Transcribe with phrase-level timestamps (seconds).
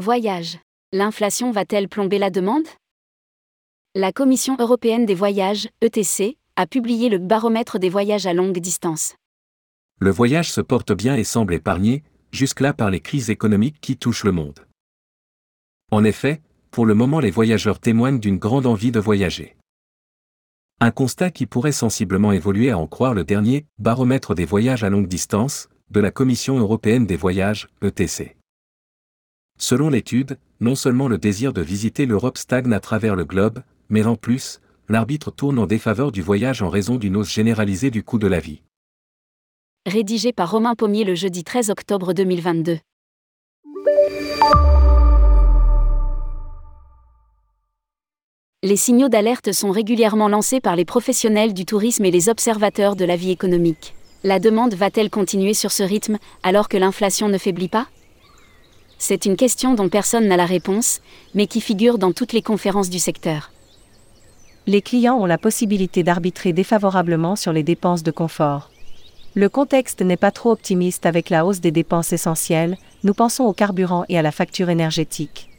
[0.00, 0.58] Voyage.
[0.94, 2.64] L'inflation va-t-elle plomber la demande?
[3.94, 9.14] La Commission européenne des voyages, ETC, a publié le baromètre des voyages à longue distance.
[9.98, 12.02] Le voyage se porte bien et semble épargné,
[12.32, 14.66] jusque-là par les crises économiques qui touchent le monde.
[15.90, 16.40] En effet,
[16.70, 19.54] pour le moment les voyageurs témoignent d'une grande envie de voyager.
[20.80, 24.88] Un constat qui pourrait sensiblement évoluer à en croire le dernier baromètre des voyages à
[24.88, 28.39] longue distance de la Commission européenne des voyages, ETC.
[29.62, 34.06] Selon l'étude, non seulement le désir de visiter l'Europe stagne à travers le globe, mais
[34.06, 38.18] en plus, l'arbitre tourne en défaveur du voyage en raison d'une hausse généralisée du coût
[38.18, 38.62] de la vie.
[39.84, 42.78] Rédigé par Romain Pommier le jeudi 13 octobre 2022.
[48.62, 53.04] Les signaux d'alerte sont régulièrement lancés par les professionnels du tourisme et les observateurs de
[53.04, 53.94] la vie économique.
[54.24, 57.88] La demande va-t-elle continuer sur ce rythme alors que l'inflation ne faiblit pas?
[59.00, 61.00] C'est une question dont personne n'a la réponse,
[61.34, 63.50] mais qui figure dans toutes les conférences du secteur.
[64.68, 68.70] Les clients ont la possibilité d'arbitrer défavorablement sur les dépenses de confort.
[69.34, 73.52] Le contexte n'est pas trop optimiste avec la hausse des dépenses essentielles, nous pensons au
[73.52, 75.50] carburant et à la facture énergétique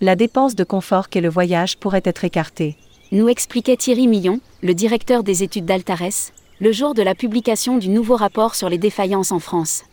[0.00, 2.76] la dépense de confort qu'est le voyage pourrait être écartée.
[3.10, 7.88] Nous expliquait Thierry Millon, le directeur des études d'Altares, le jour de la publication du
[7.88, 9.84] nouveau rapport sur les défaillances en France.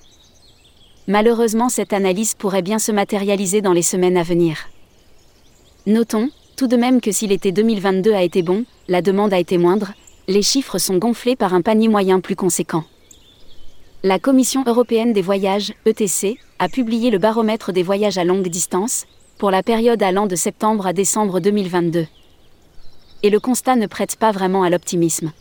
[1.08, 4.70] Malheureusement, cette analyse pourrait bien se matérialiser dans les semaines à venir.
[5.86, 9.58] Notons, tout de même que si l'été 2022 a été bon, la demande a été
[9.58, 9.94] moindre,
[10.28, 12.86] les chiffres sont gonflés par un panier moyen plus conséquent.
[14.02, 19.06] La Commission européenne des voyages, ETC, a publié le baromètre des voyages à longue distance,
[19.38, 22.08] pour la période allant de septembre à décembre 2022.
[23.24, 25.32] Et le constat ne prête pas vraiment à l'optimisme.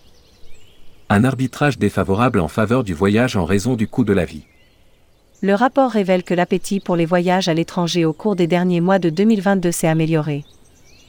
[1.09, 4.45] Un arbitrage défavorable en faveur du voyage en raison du coût de la vie.
[5.45, 8.99] Le rapport révèle que l'appétit pour les voyages à l'étranger au cours des derniers mois
[8.99, 10.43] de 2022 s'est amélioré.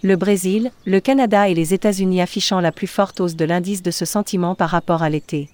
[0.03, 3.91] Le Brésil, le Canada et les États-Unis affichant la plus forte hausse de l'indice de
[3.91, 5.47] ce sentiment par rapport à l'été.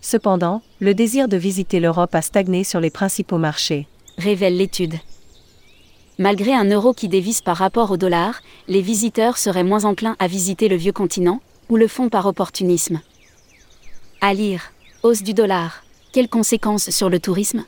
[0.00, 3.88] Cependant, le désir de visiter l'Europe a stagné sur les principaux marchés.
[4.18, 4.94] Révèle l'étude.
[6.16, 10.28] Malgré un euro qui dévisse par rapport au dollar, les visiteurs seraient moins enclins à
[10.28, 13.00] visiter le vieux continent, ou le font par opportunisme.
[14.20, 14.70] À lire.
[15.02, 15.82] Hausse du dollar.
[16.12, 17.64] Quelles conséquences sur le tourisme?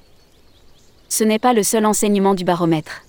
[1.16, 3.04] Ce n'est pas le seul enseignement du baromètre.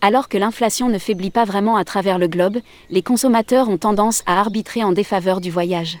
[0.00, 2.56] Alors que l'inflation ne faiblit pas vraiment à travers le globe,
[2.88, 5.98] les consommateurs ont tendance à arbitrer en défaveur du voyage.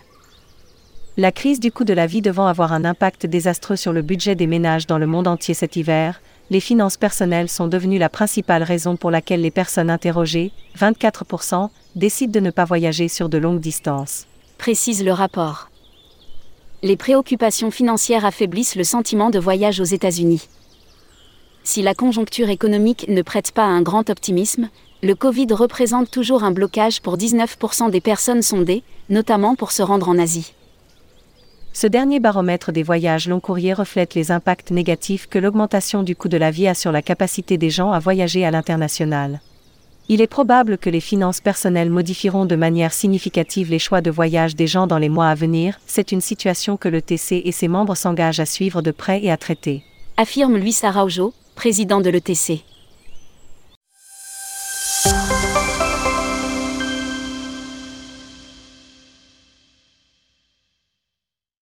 [1.18, 4.36] La crise du coût de la vie devant avoir un impact désastreux sur le budget
[4.36, 8.62] des ménages dans le monde entier cet hiver, les finances personnelles sont devenues la principale
[8.62, 13.60] raison pour laquelle les personnes interrogées, 24%, décident de ne pas voyager sur de longues
[13.60, 14.24] distances.
[14.56, 15.68] Précise le rapport.
[16.82, 20.48] Les préoccupations financières affaiblissent le sentiment de voyage aux États-Unis.
[21.66, 24.68] Si la conjoncture économique ne prête pas à un grand optimisme,
[25.02, 30.08] le Covid représente toujours un blocage pour 19% des personnes sondées, notamment pour se rendre
[30.08, 30.54] en Asie.
[31.72, 36.28] Ce dernier baromètre des voyages long courriers reflète les impacts négatifs que l'augmentation du coût
[36.28, 39.40] de la vie a sur la capacité des gens à voyager à l'international.
[40.08, 44.54] Il est probable que les finances personnelles modifieront de manière significative les choix de voyage
[44.54, 47.66] des gens dans les mois à venir, c'est une situation que le TC et ses
[47.66, 49.82] membres s'engagent à suivre de près et à traiter.
[50.16, 52.62] Affirme Luis Araujo, président de l'ETC.